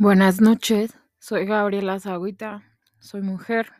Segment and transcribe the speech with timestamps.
[0.00, 2.62] Buenas noches, soy Gabriela Zagüita,
[3.00, 3.70] soy mujer,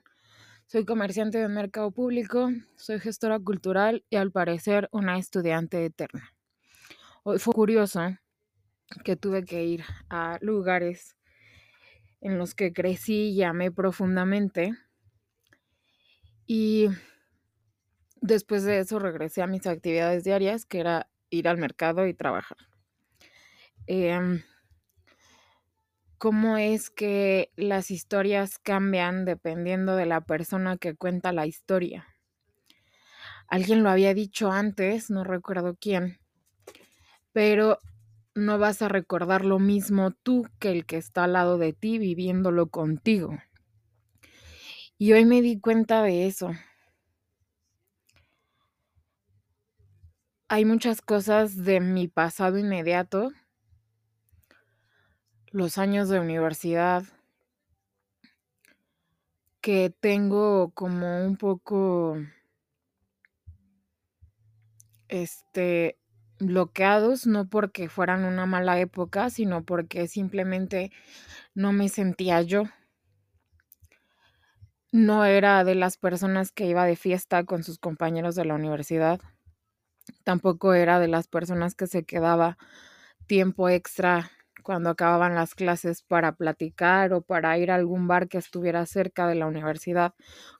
[0.66, 6.34] soy comerciante de mercado público, soy gestora cultural y al parecer una estudiante eterna.
[7.22, 8.02] Hoy fue curioso
[9.02, 11.16] que tuve que ir a lugares
[12.20, 14.74] en los que crecí y amé profundamente
[16.46, 16.88] y
[18.20, 22.58] después de eso regresé a mis actividades diarias, que era ir al mercado y trabajar.
[23.86, 24.42] Em,
[26.20, 32.08] cómo es que las historias cambian dependiendo de la persona que cuenta la historia.
[33.48, 36.18] Alguien lo había dicho antes, no recuerdo quién,
[37.32, 37.78] pero
[38.34, 41.96] no vas a recordar lo mismo tú que el que está al lado de ti
[41.96, 43.38] viviéndolo contigo.
[44.98, 46.50] Y hoy me di cuenta de eso.
[50.48, 53.30] Hay muchas cosas de mi pasado inmediato
[55.52, 57.04] los años de universidad
[59.60, 62.16] que tengo como un poco
[65.08, 65.98] este
[66.38, 70.90] bloqueados no porque fueran una mala época, sino porque simplemente
[71.54, 72.64] no me sentía yo.
[74.92, 79.20] No era de las personas que iba de fiesta con sus compañeros de la universidad.
[80.24, 82.56] Tampoco era de las personas que se quedaba
[83.26, 84.30] tiempo extra
[84.62, 89.26] cuando acababan las clases para platicar o para ir a algún bar que estuviera cerca
[89.26, 90.14] de la universidad,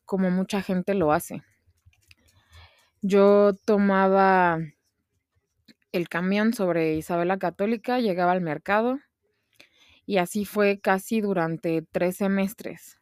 [0.05, 1.43] como mucha gente lo hace.
[3.03, 4.59] Yo tomaba
[5.93, 8.99] el camión sobre Isabela Católica, llegaba al mercado
[10.07, 12.99] y así fue casi durante tres semestres.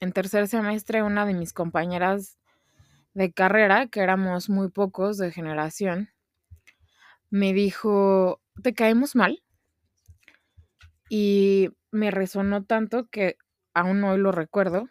[0.00, 2.38] En tercer semestre, una de mis compañeras
[3.14, 6.10] de carrera, que éramos muy pocos de generación,
[7.30, 9.42] me dijo, ¿te caemos mal?
[11.08, 13.36] Y me resonó tanto que
[13.74, 14.88] aún hoy lo recuerdo.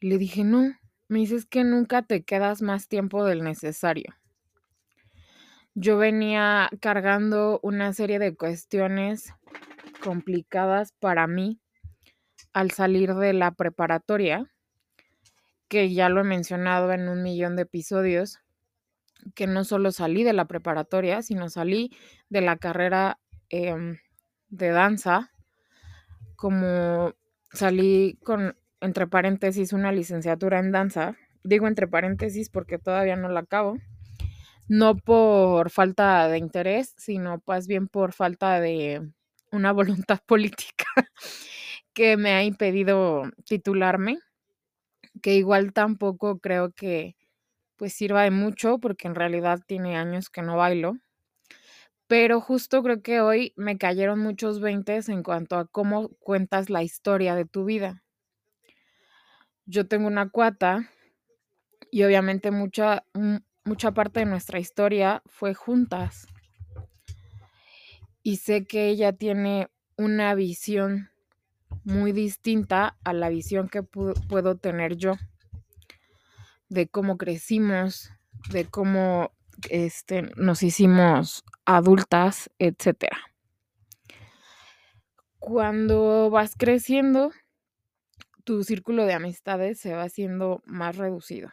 [0.00, 0.74] Le dije, no,
[1.08, 4.14] me dices que nunca te quedas más tiempo del necesario.
[5.74, 9.32] Yo venía cargando una serie de cuestiones
[10.02, 11.60] complicadas para mí
[12.52, 14.50] al salir de la preparatoria,
[15.68, 18.40] que ya lo he mencionado en un millón de episodios,
[19.34, 21.96] que no solo salí de la preparatoria, sino salí
[22.28, 23.98] de la carrera em,
[24.52, 25.32] de danza,
[26.36, 27.14] como
[27.52, 33.40] salí con, entre paréntesis, una licenciatura en danza, digo entre paréntesis porque todavía no la
[33.40, 33.78] acabo,
[34.68, 39.10] no por falta de interés, sino más bien por falta de
[39.50, 39.72] una
[40.06, 40.86] voluntad política
[41.94, 44.18] que me ha impedido titularme,
[45.22, 47.16] que igual tampoco creo que
[47.76, 50.94] pues sirva de mucho porque en realidad tiene años que no bailo.
[52.06, 56.82] Pero justo creo que hoy me cayeron muchos veintes en cuanto a cómo cuentas la
[56.82, 58.02] historia de tu vida.
[59.64, 60.90] Yo tengo una cuata
[61.90, 63.04] y obviamente mucha,
[63.64, 66.26] mucha parte de nuestra historia fue juntas.
[68.22, 71.10] Y sé que ella tiene una visión
[71.84, 75.14] muy distinta a la visión que puedo tener yo
[76.68, 78.10] de cómo crecimos,
[78.50, 79.32] de cómo
[79.70, 83.18] este, nos hicimos adultas, etcétera.
[85.38, 87.32] Cuando vas creciendo,
[88.44, 91.50] tu círculo de amistades se va haciendo más reducido.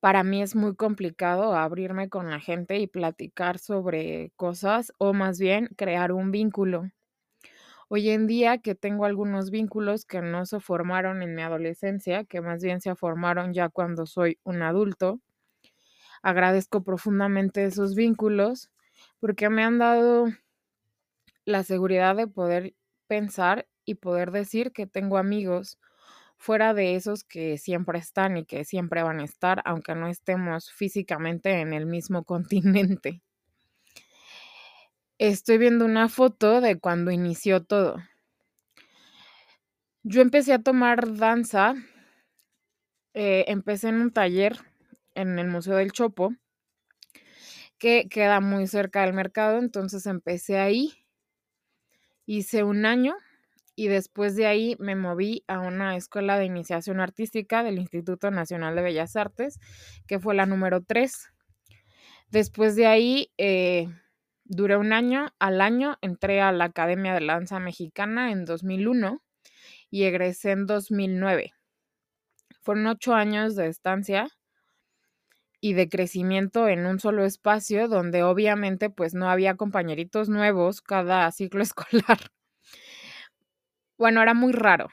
[0.00, 5.40] Para mí es muy complicado abrirme con la gente y platicar sobre cosas o más
[5.40, 6.90] bien crear un vínculo.
[7.88, 12.40] Hoy en día que tengo algunos vínculos que no se formaron en mi adolescencia, que
[12.40, 15.20] más bien se formaron ya cuando soy un adulto,
[16.22, 18.70] agradezco profundamente esos vínculos
[19.20, 20.26] porque me han dado
[21.44, 22.74] la seguridad de poder
[23.06, 25.78] pensar y poder decir que tengo amigos
[26.36, 30.70] fuera de esos que siempre están y que siempre van a estar, aunque no estemos
[30.70, 33.22] físicamente en el mismo continente.
[35.18, 37.96] Estoy viendo una foto de cuando inició todo.
[40.04, 41.74] Yo empecé a tomar danza,
[43.14, 44.58] eh, empecé en un taller
[45.18, 46.32] en el Museo del Chopo,
[47.76, 50.92] que queda muy cerca del mercado, entonces empecé ahí,
[52.24, 53.16] hice un año
[53.74, 58.76] y después de ahí me moví a una escuela de iniciación artística del Instituto Nacional
[58.76, 59.58] de Bellas Artes,
[60.06, 61.28] que fue la número 3.
[62.30, 63.88] Después de ahí eh,
[64.44, 69.20] duré un año, al año entré a la Academia de Danza Mexicana en 2001
[69.90, 71.52] y egresé en 2009.
[72.60, 74.28] Fueron ocho años de estancia
[75.60, 81.30] y de crecimiento en un solo espacio donde obviamente pues no había compañeritos nuevos cada
[81.32, 82.18] ciclo escolar.
[83.98, 84.88] bueno, era muy raro.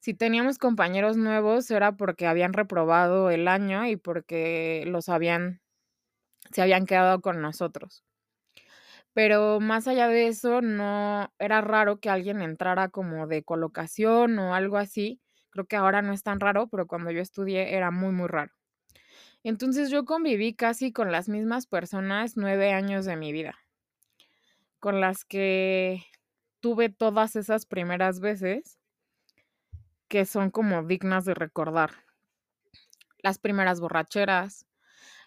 [0.00, 5.60] Si teníamos compañeros nuevos era porque habían reprobado el año y porque los habían
[6.52, 8.04] se habían quedado con nosotros.
[9.12, 14.54] Pero más allá de eso, no era raro que alguien entrara como de colocación o
[14.54, 15.20] algo así.
[15.50, 18.52] Creo que ahora no es tan raro, pero cuando yo estudié era muy, muy raro.
[19.44, 23.56] Entonces yo conviví casi con las mismas personas nueve años de mi vida,
[24.80, 26.04] con las que
[26.60, 28.78] tuve todas esas primeras veces
[30.08, 31.90] que son como dignas de recordar.
[33.22, 34.66] Las primeras borracheras,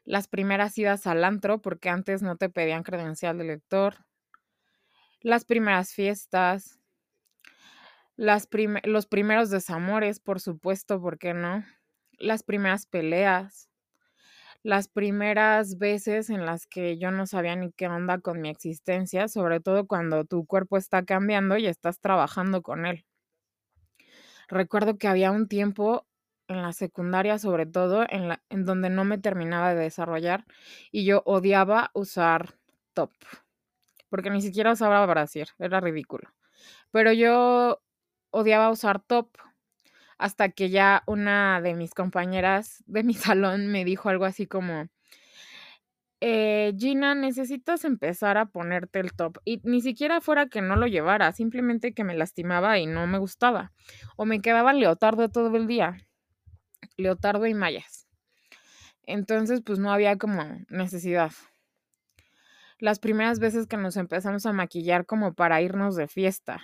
[0.03, 4.05] las primeras idas al antro, porque antes no te pedían credencial de lector,
[5.21, 6.79] las primeras fiestas,
[8.15, 11.63] los primeros desamores, por supuesto, ¿por qué no?
[12.13, 13.70] Las primeras peleas,
[14.63, 19.27] las primeras veces en las que yo no sabía ni qué onda con mi existencia,
[19.27, 23.05] sobre todo cuando tu cuerpo está cambiando y estás trabajando con él.
[24.47, 26.05] Recuerdo que había un tiempo
[26.47, 30.45] en la secundaria sobre todo, en, la, en donde no me terminaba de desarrollar
[30.91, 32.55] y yo odiaba usar
[32.93, 33.11] top,
[34.09, 36.29] porque ni siquiera usaba brasier, era ridículo.
[36.91, 37.81] Pero yo
[38.31, 39.29] odiaba usar top
[40.21, 44.87] hasta que ya una de mis compañeras de mi salón me dijo algo así como,
[46.21, 49.39] eh, Gina, necesitas empezar a ponerte el top.
[49.43, 53.17] Y ni siquiera fuera que no lo llevara, simplemente que me lastimaba y no me
[53.17, 53.73] gustaba.
[54.15, 55.97] O me quedaba leotardo todo el día
[56.97, 58.07] leotardo y mallas.
[59.03, 61.31] Entonces, pues no había como necesidad.
[62.79, 66.61] Las primeras veces que nos empezamos a maquillar como para irnos de fiesta.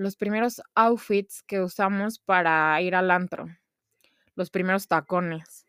[0.00, 3.54] Los primeros outfits que usamos para ir al antro.
[4.34, 5.66] Los primeros tacones.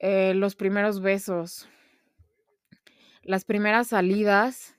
[0.00, 1.68] Eh, los primeros besos.
[3.22, 4.74] Las primeras salidas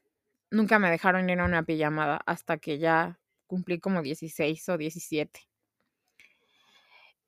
[0.52, 5.48] nunca me dejaron ir a una pijamada hasta que ya cumplí como 16 o 17.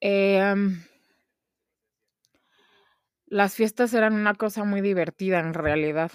[0.01, 0.83] Em,
[3.25, 6.11] las fiestas eran una cosa muy divertida en realidad.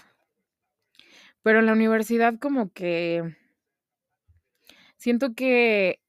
[1.42, 3.42] Pero en la universidad como que
[4.96, 6.00] siento que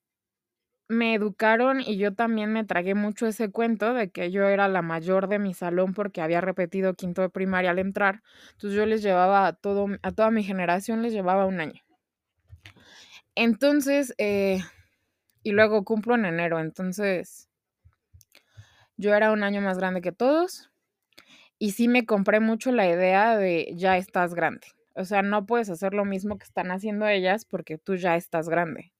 [0.87, 4.81] me educaron y yo también me tragué mucho ese cuento de que yo era la
[4.81, 8.21] mayor de mi salón porque había repetido quinto de primaria al entrar.
[8.51, 11.81] Entonces yo les llevaba a, todo, a toda mi generación, les llevaba un año.
[13.33, 14.59] Entonces, eh,
[15.43, 17.49] y luego cumplo en enero, entonces
[18.97, 20.71] yo era un año más grande que todos
[21.59, 24.67] y sí me compré mucho la idea de ya estás grande.
[24.95, 28.49] O sea, no puedes hacer lo mismo que están haciendo ellas porque tú ya estás
[28.49, 28.93] grande.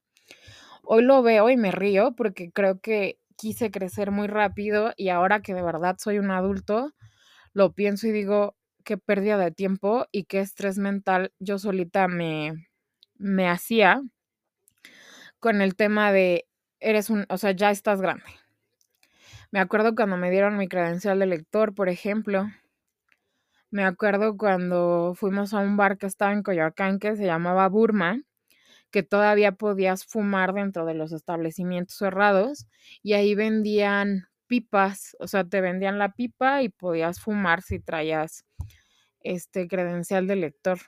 [0.83, 5.41] Hoy lo veo y me río porque creo que quise crecer muy rápido y ahora
[5.41, 6.93] que de verdad soy un adulto,
[7.53, 12.67] lo pienso y digo, qué pérdida de tiempo y qué estrés mental yo solita me,
[13.17, 14.01] me hacía
[15.39, 16.47] con el tema de,
[16.79, 18.25] eres un, o sea, ya estás grande.
[19.51, 22.47] Me acuerdo cuando me dieron mi credencial de lector, por ejemplo.
[23.75, 28.21] Me acuerdo cuando fuimos a un bar que estaba en Coyoacán que se llamaba Burma,
[28.89, 32.67] que todavía podías fumar dentro de los establecimientos cerrados
[33.03, 38.45] y ahí vendían pipas, o sea, te vendían la pipa y podías fumar si traías
[39.19, 40.79] este credencial de lector.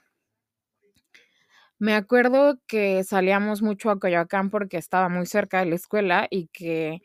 [1.78, 6.48] Me acuerdo que salíamos mucho a Coyoacán porque estaba muy cerca de la escuela y
[6.48, 7.02] que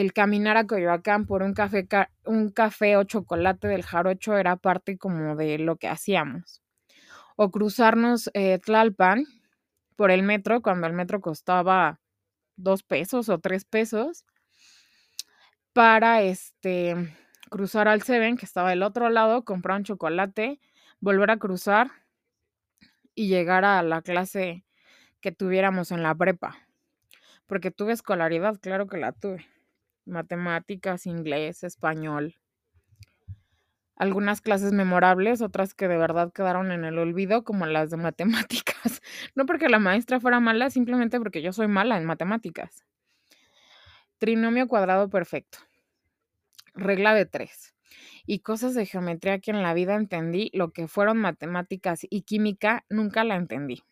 [0.00, 1.88] el caminar a Coyoacán por un café,
[2.26, 6.62] un café o chocolate del jarocho era parte como de lo que hacíamos.
[7.34, 9.24] O cruzarnos eh, Tlalpan
[9.96, 11.98] por el metro, cuando el metro costaba
[12.56, 14.26] dos pesos o tres pesos,
[15.72, 16.94] para este,
[17.48, 20.60] cruzar al Seven, que estaba del otro lado, comprar un chocolate,
[21.00, 21.90] volver a cruzar
[23.14, 24.66] y llegar a la clase
[25.22, 26.58] que tuviéramos en la prepa.
[27.46, 29.55] Porque tuve escolaridad, claro que la tuve
[30.06, 32.36] matemáticas, inglés, español.
[33.96, 39.02] Algunas clases memorables, otras que de verdad quedaron en el olvido, como las de matemáticas.
[39.34, 42.84] No porque la maestra fuera mala, simplemente porque yo soy mala en matemáticas.
[44.18, 45.58] Trinomio cuadrado perfecto.
[46.74, 47.74] Regla de tres.
[48.26, 52.84] Y cosas de geometría que en la vida entendí, lo que fueron matemáticas y química,
[52.88, 53.82] nunca la entendí.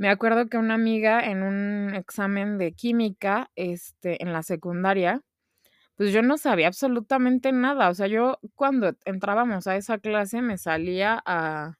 [0.00, 5.20] Me acuerdo que una amiga en un examen de química, este, en la secundaria,
[5.96, 7.90] pues yo no sabía absolutamente nada.
[7.90, 11.76] O sea, yo cuando entrábamos a esa clase me salía a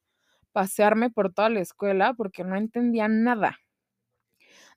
[0.53, 3.59] pasearme por toda la escuela porque no entendía nada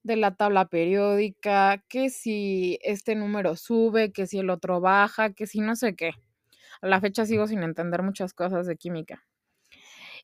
[0.04, 5.48] de la tabla periódica, que si este número sube, que si el otro baja, que
[5.48, 6.12] si no sé qué.
[6.82, 9.26] A la fecha sigo sin entender muchas cosas de química.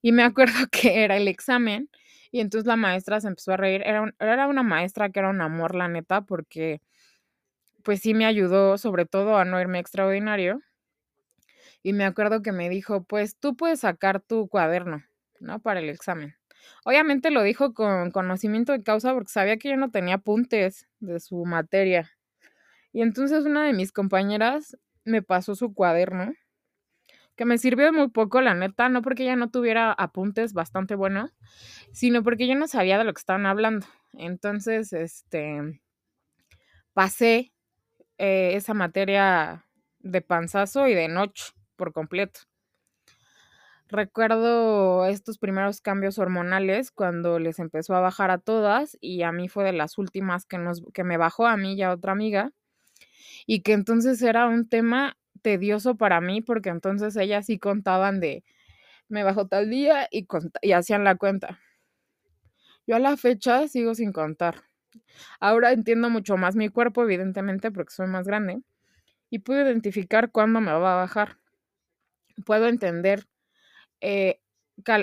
[0.01, 1.89] Y me acuerdo que era el examen
[2.31, 3.81] Y entonces la maestra se empezó a reír.
[3.85, 6.81] Era, era una maestra que era un amor, la neta, porque
[7.83, 10.61] pues sí me ayudó sobre todo a no irme extraordinario.
[11.81, 15.03] Y me acuerdo que me dijo, pues tú puedes sacar tu cuaderno,
[15.39, 15.59] ¿no?
[15.59, 16.35] Para el examen.
[16.83, 21.19] Obviamente lo dijo con conocimiento de causa porque sabía que yo no tenía apuntes de
[21.19, 22.11] su materia.
[22.91, 26.33] Y entonces una de mis compañeras me pasó su cuaderno,
[27.39, 30.93] que me sirvió de muy poco, la neta, no porque ella no tuviera apuntes bastante
[30.95, 31.31] buenos,
[31.93, 33.87] sino porque yo no sabía de lo que estaban hablando.
[34.11, 35.79] Entonces, este,
[36.91, 37.53] pasé
[38.17, 39.65] eh, esa materia
[39.99, 42.41] de panzazo y de noche por completo.
[43.87, 49.47] Recuerdo estos primeros cambios hormonales cuando les empezó a bajar a todas y a mí
[49.47, 52.51] fue de las últimas que, nos, que me bajó a mí y a otra amiga
[53.45, 58.43] y que entonces era un tema tedioso para mí porque entonces ellas sí contaban de
[59.09, 60.27] me bajó tal día y,
[60.61, 61.59] y hacían la cuenta.
[62.85, 64.63] Yo a la fecha sigo sin contar.
[65.39, 68.61] Ahora entiendo mucho más mi cuerpo, evidentemente, porque soy más grande,
[69.29, 71.37] y puedo identificar cuándo me va a bajar.
[72.45, 73.27] Puedo entender
[74.01, 74.39] eh,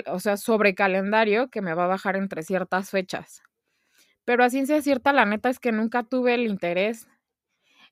[0.07, 3.41] o sea, sobre calendario que me va a bajar entre ciertas fechas.
[4.25, 7.07] Pero a ciencia cierta, la neta es que nunca tuve el interés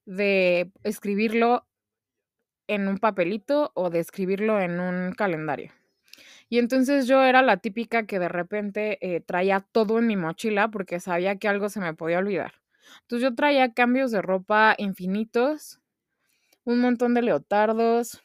[0.06, 1.66] de escribirlo
[2.68, 5.72] en un papelito o de escribirlo en un calendario.
[6.50, 10.70] Y entonces yo era la típica que de repente eh, traía todo en mi mochila
[10.70, 12.54] porque sabía que algo se me podía olvidar.
[13.02, 15.80] Entonces yo traía cambios de ropa infinitos,
[16.64, 18.22] un montón de leotardos,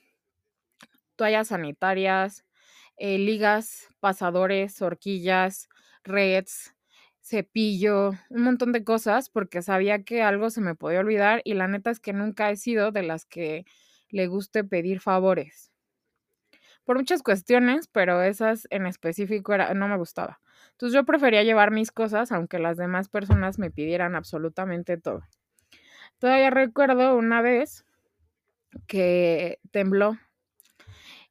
[1.17, 2.45] toallas sanitarias,
[2.97, 5.69] eh, ligas, pasadores, horquillas,
[6.05, 6.75] reds,
[7.21, 11.69] cepillo, un montón de cosas porque sabía que algo se me podía olvidar y la
[11.69, 13.65] neta es que nunca he sido de las que
[14.11, 15.71] le guste pedir favores.
[16.85, 20.41] Por muchas cuestiones, pero esas en específico no me gustaba.
[20.73, 25.23] Entonces yo prefería llevar mis cosas aunque las demás personas me pidieran absolutamente todo.
[26.19, 27.85] Todavía recuerdo una vez
[28.87, 30.17] que tembló.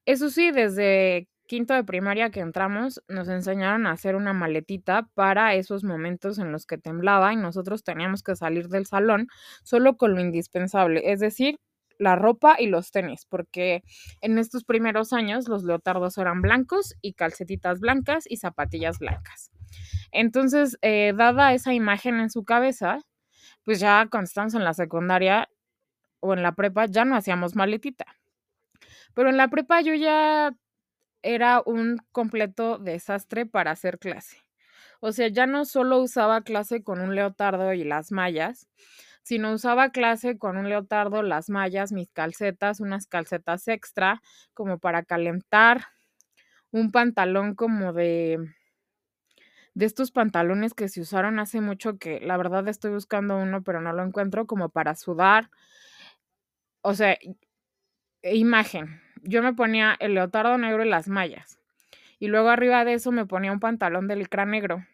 [0.06, 5.56] Eso sí, desde quinto de primaria que entramos, nos enseñaron a hacer una maletita para
[5.56, 9.28] esos momentos en los que temblaba y nosotros teníamos que salir del salón
[9.64, 11.60] solo con lo indispensable, es decir,
[12.00, 13.84] la ropa y los tenis, porque
[14.22, 19.52] en estos primeros años los leotardos eran blancos y calcetitas blancas y zapatillas blancas.
[20.12, 23.00] Entonces, eh, dada esa imagen en su cabeza,
[23.64, 25.50] pues ya estamos en la secundaria
[26.22, 28.06] o en la prepa ya no hacíamos maletita.
[29.14, 30.56] Pero en la prepa yo ya
[31.22, 34.38] era un completo desastre para hacer clase.
[35.02, 38.68] O sea, ya no solo usaba clase con un leotardo y las mallas,
[39.30, 44.24] sino usaba clase con un leotardo, las mallas, mis calcetas, unas calcetas extra
[44.56, 45.86] como para calentar,
[46.72, 48.40] un pantalón como de
[49.76, 53.82] de estos pantalones que se usaron hace mucho que la verdad estoy buscando uno pero
[53.82, 55.52] no lo encuentro como para sudar.
[56.82, 57.16] O sea,
[58.24, 61.60] imagen, yo me ponía el leotardo negro y las mallas.
[62.18, 64.88] Y luego arriba de eso me ponía un pantalón de licra negro.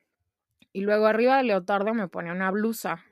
[0.73, 3.05] Y luego arriba del leotardo me ponía una blusa.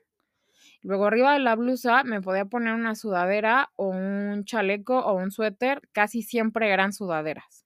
[0.84, 5.32] Luego arriba de la blusa me podía poner una sudadera o un chaleco o un
[5.32, 5.82] suéter.
[5.94, 7.66] Casi siempre eran sudaderas.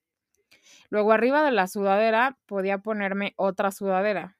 [0.89, 4.37] Luego arriba de la sudadera podía ponerme otra sudadera.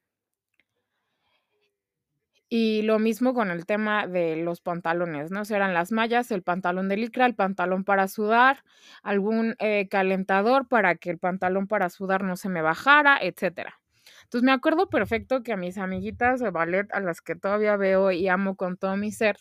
[2.50, 5.44] Y lo mismo con el tema de los pantalones, ¿no?
[5.44, 8.64] Serán las mallas, el pantalón de licra, el pantalón para sudar,
[9.02, 13.80] algún eh, calentador para que el pantalón para sudar no se me bajara, etcétera.
[14.28, 18.10] Entonces me acuerdo perfecto que a mis amiguitas de ballet, a las que todavía veo
[18.10, 19.38] y amo con todo mi ser,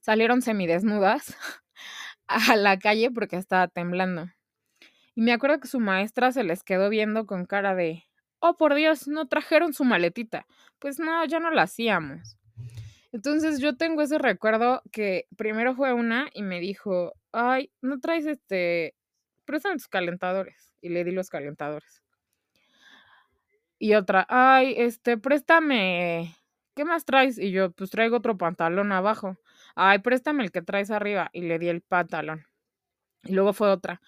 [0.00, 1.34] salieron semidesnudas
[2.26, 4.28] a la calle porque estaba temblando.
[5.14, 8.04] Y me acuerdo que su maestra se les quedó viendo con cara de,
[8.40, 10.46] oh por Dios, no trajeron su maletita.
[10.78, 12.36] Pues no, ya no la hacíamos.
[13.12, 18.26] Entonces yo tengo ese recuerdo que primero fue una y me dijo, ay, no traes
[18.26, 18.94] este,
[19.46, 20.74] préstame tus calentadores.
[20.82, 21.99] Y le di los calentadores.
[23.82, 26.36] Y otra, ay, este, préstame,
[26.76, 27.38] ¿qué más traes?
[27.38, 29.38] Y yo, pues traigo otro pantalón abajo.
[29.74, 31.30] Ay, préstame el que traes arriba.
[31.32, 32.44] Y le di el pantalón.
[33.24, 34.00] Y luego fue otra,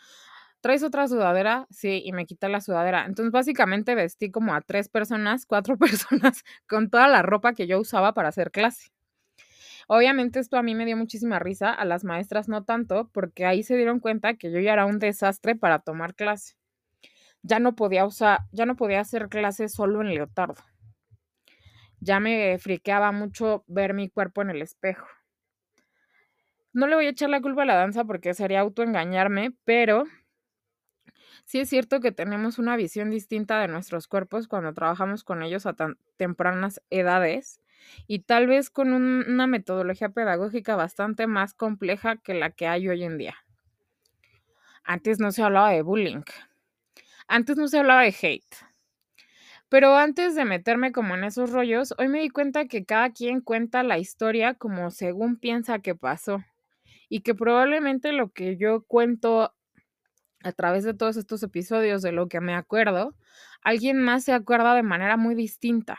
[0.61, 1.67] ¿traes otra sudadera?
[1.71, 3.07] Sí, y me quité la sudadera.
[3.07, 7.81] Entonces, básicamente vestí como a tres personas, cuatro personas, con toda la ropa que yo
[7.81, 8.93] usaba para hacer clase.
[9.89, 13.63] Obviamente esto a mí me dio muchísima risa, a las maestras no tanto, porque ahí
[13.63, 16.55] se dieron cuenta que yo ya era un desastre para tomar clase.
[17.43, 20.63] Ya no podía usar, ya no podía hacer clase solo en leotardo.
[22.01, 25.07] Ya me friqueaba mucho ver mi cuerpo en el espejo.
[26.73, 30.05] No le voy a echar la culpa a la danza porque sería autoengañarme, pero
[31.45, 35.67] Sí es cierto que tenemos una visión distinta de nuestros cuerpos cuando trabajamos con ellos
[35.67, 37.61] a tan tempranas edades
[38.07, 42.89] y tal vez con un, una metodología pedagógica bastante más compleja que la que hay
[42.89, 43.37] hoy en día.
[44.85, 46.23] Antes no se hablaba de bullying,
[47.29, 48.57] antes no se hablaba de hate.
[49.69, 53.41] Pero antes de meterme como en esos rollos, hoy me di cuenta que cada quien
[53.41, 56.45] cuenta la historia como según piensa que pasó
[57.09, 59.55] y que probablemente lo que yo cuento
[60.43, 63.15] a través de todos estos episodios de lo que me acuerdo,
[63.63, 65.99] alguien más se acuerda de manera muy distinta.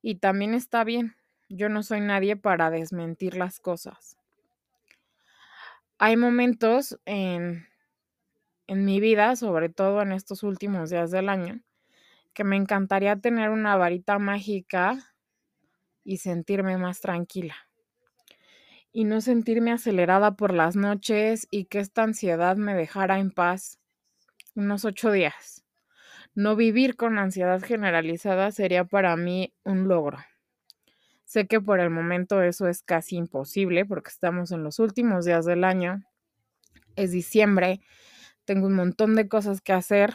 [0.00, 1.16] Y también está bien,
[1.48, 4.16] yo no soy nadie para desmentir las cosas.
[5.98, 7.66] Hay momentos en,
[8.66, 11.60] en mi vida, sobre todo en estos últimos días del año,
[12.32, 14.98] que me encantaría tener una varita mágica
[16.04, 17.56] y sentirme más tranquila.
[18.92, 23.78] Y no sentirme acelerada por las noches y que esta ansiedad me dejara en paz
[24.54, 25.64] unos ocho días.
[26.34, 30.18] No vivir con ansiedad generalizada sería para mí un logro.
[31.24, 35.46] Sé que por el momento eso es casi imposible porque estamos en los últimos días
[35.46, 36.02] del año.
[36.96, 37.80] Es diciembre,
[38.44, 40.14] tengo un montón de cosas que hacer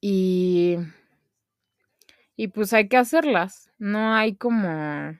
[0.00, 0.76] y,
[2.36, 3.70] y pues hay que hacerlas.
[3.78, 5.16] No hay como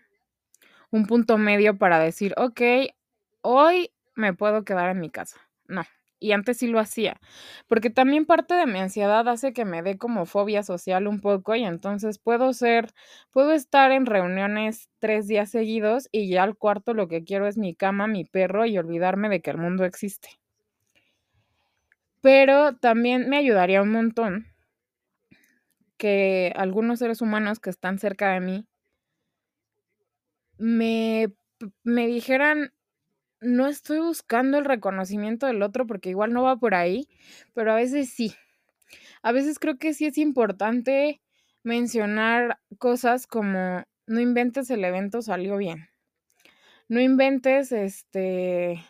[0.90, 2.60] un punto medio para decir, ok,
[3.42, 5.38] hoy me puedo quedar en mi casa.
[5.68, 5.84] No.
[6.20, 7.20] Y antes sí lo hacía,
[7.68, 11.56] porque también parte de mi ansiedad hace que me dé como fobia social un poco
[11.56, 12.92] y entonces puedo ser,
[13.32, 17.58] puedo estar en reuniones tres días seguidos y ya al cuarto lo que quiero es
[17.58, 20.28] mi cama, mi perro y olvidarme de que el mundo existe.
[22.22, 24.46] Pero también me ayudaría un montón
[25.96, 28.66] que algunos seres humanos que están cerca de mí
[30.58, 31.28] me,
[31.84, 32.72] me dijeran,
[33.40, 37.08] no estoy buscando el reconocimiento del otro porque igual no va por ahí,
[37.54, 38.34] pero a veces sí.
[39.22, 41.20] A veces creo que sí es importante
[41.64, 45.88] mencionar cosas como no inventes el evento salió bien.
[46.88, 48.84] No inventes este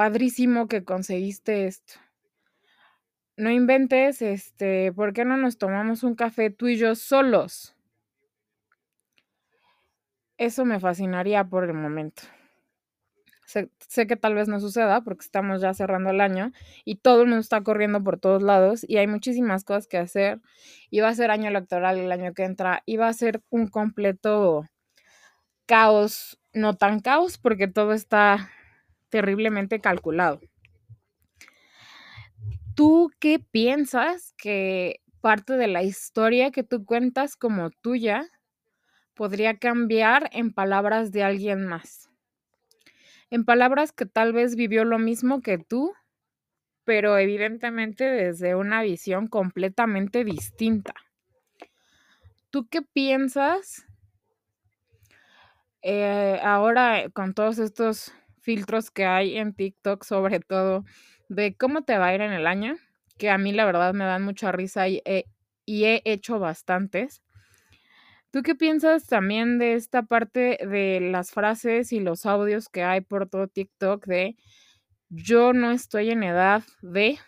[0.00, 1.92] padrísimo que conseguiste esto.
[3.36, 7.76] No inventes este, ¿por qué no nos tomamos un café tú y yo solos?
[10.38, 12.22] Eso me fascinaría por el momento.
[13.44, 13.68] Sé,
[14.06, 16.52] que tal vez no suceda porque estamos ya cerrando el año
[16.86, 20.40] y todo el mundo está corriendo por todos lados y hay muchísimas cosas que hacer.
[20.88, 23.68] Y va a ser año electoral el año que entra y va a ser un
[23.68, 24.64] completo
[25.66, 28.48] caos, no tan caos porque todo está
[29.10, 30.40] terriblemente calculado.
[32.74, 38.28] ¿Tú qué piensas que parte de la historia que tú cuentas como tuya
[39.14, 42.08] podría cambiar en palabras de alguien más.
[43.28, 45.92] En palabras que tal vez vivió lo mismo que tú,
[46.84, 50.94] pero evidentemente desde una visión completamente distinta.
[52.50, 53.86] ¿Tú qué piensas
[55.82, 58.12] eh, ahora con todos estos
[58.50, 60.84] filtros que hay en TikTok, sobre todo,
[61.28, 62.74] de cómo te va a ir en el año?
[63.16, 67.22] Que a mí la verdad me dan mucha risa y he hecho bastantes.
[68.32, 73.02] ¿Tú qué piensas también de esta parte de las frases y los audios que hay
[73.02, 74.36] por todo TikTok de
[75.10, 77.18] yo no estoy en edad de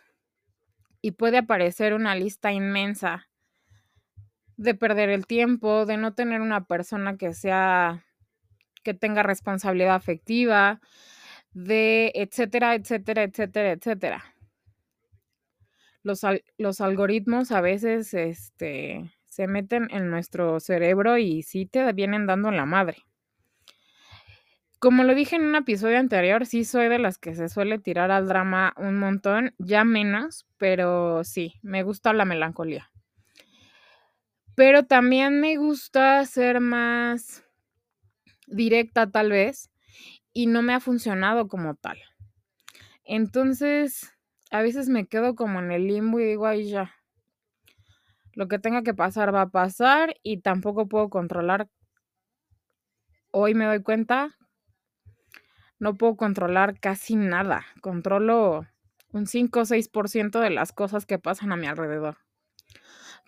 [1.03, 3.29] y puede aparecer una lista inmensa
[4.57, 8.05] de perder el tiempo, de no tener una persona que sea
[8.85, 10.81] que tenga responsabilidad afectiva,
[11.55, 14.25] de etcétera, etcétera, etcétera, etcétera.
[16.03, 16.23] Los,
[16.59, 22.51] los algoritmos a veces este se meten en nuestro cerebro y sí te vienen dando
[22.51, 22.99] la madre.
[24.79, 28.11] Como lo dije en un episodio anterior, sí soy de las que se suele tirar
[28.11, 32.91] al drama un montón, ya menos, pero sí, me gusta la melancolía.
[34.55, 37.43] Pero también me gusta ser más
[38.47, 39.72] directa tal vez
[40.33, 41.99] y no me ha funcionado como tal.
[43.05, 44.13] Entonces,
[44.51, 46.95] a veces me quedo como en el limbo y digo, ay ya,
[48.35, 51.69] lo que tenga que pasar va a pasar y tampoco puedo controlar.
[53.31, 54.37] Hoy me doy cuenta,
[55.79, 57.65] no puedo controlar casi nada.
[57.81, 58.67] Controlo
[59.13, 62.19] un 5 o 6% de las cosas que pasan a mi alrededor.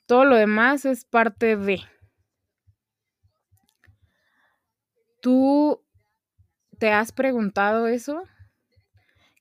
[0.06, 1.80] Todo lo demás es parte de...
[5.20, 5.82] ¿Tú
[6.74, 8.22] te has preguntado eso?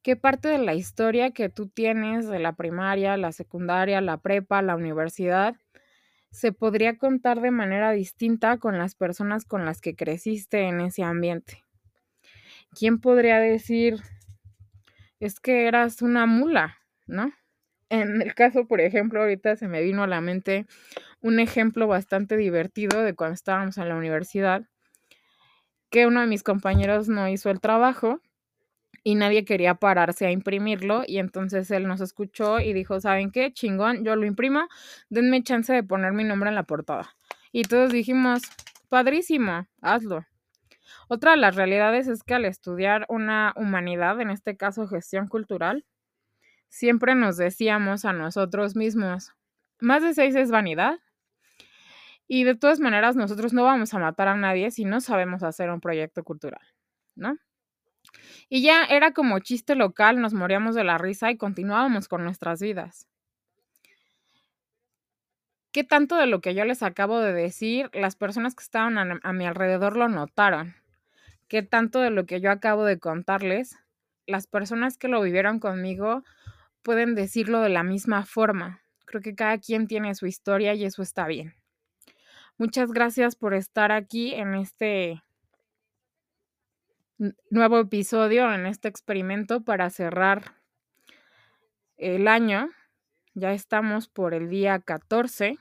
[0.01, 4.61] ¿Qué parte de la historia que tú tienes de la primaria, la secundaria, la prepa,
[4.61, 5.55] la universidad,
[6.31, 11.03] se podría contar de manera distinta con las personas con las que creciste en ese
[11.03, 11.63] ambiente?
[12.77, 14.01] ¿Quién podría decir,
[15.19, 17.31] es que eras una mula, ¿no?
[17.89, 20.65] En el caso, por ejemplo, ahorita se me vino a la mente
[21.21, 24.65] un ejemplo bastante divertido de cuando estábamos en la universidad,
[25.93, 28.19] que uno de mis compañeros no hizo el trabajo
[29.03, 33.53] y nadie quería pararse a imprimirlo y entonces él nos escuchó y dijo, ¿saben qué?
[33.53, 34.67] Chingón, yo lo imprimo,
[35.09, 37.15] denme chance de poner mi nombre en la portada.
[37.51, 38.41] Y todos dijimos,
[38.89, 40.25] padrísimo, hazlo.
[41.09, 45.85] Otra de las realidades es que al estudiar una humanidad, en este caso gestión cultural,
[46.69, 49.31] siempre nos decíamos a nosotros mismos,
[49.79, 50.97] más de seis es vanidad.
[52.35, 55.69] Y de todas maneras, nosotros no vamos a matar a nadie si no sabemos hacer
[55.69, 56.65] un proyecto cultural,
[57.13, 57.37] ¿no?
[58.49, 62.59] Y ya era como chiste local, nos moríamos de la risa y continuábamos con nuestras
[62.59, 63.07] vidas.
[65.71, 69.19] ¿Qué tanto de lo que yo les acabo de decir, las personas que estaban a,
[69.21, 70.73] a mi alrededor lo notaron?
[71.47, 73.77] ¿Qué tanto de lo que yo acabo de contarles,
[74.25, 76.23] las personas que lo vivieron conmigo
[76.81, 78.81] pueden decirlo de la misma forma?
[79.05, 81.53] Creo que cada quien tiene su historia y eso está bien.
[82.59, 85.23] Muchas gracias por estar aquí en este
[87.49, 90.61] nuevo episodio, en este experimento para cerrar
[91.97, 92.69] el año.
[93.33, 95.57] Ya estamos por el día 14.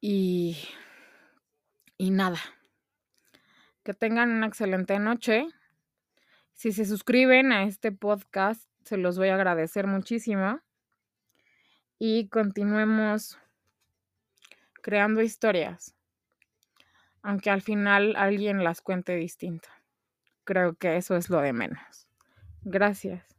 [0.00, 0.56] Y,
[1.98, 2.38] y nada.
[3.84, 5.46] Que tengan una excelente noche.
[6.54, 10.60] Si se suscriben a este podcast, se los voy a agradecer muchísimo.
[11.98, 13.38] Y continuemos
[14.82, 15.94] creando historias
[17.22, 19.68] aunque al final alguien las cuente distinto.
[20.44, 22.08] Creo que eso es lo de menos.
[22.62, 23.31] Gracias.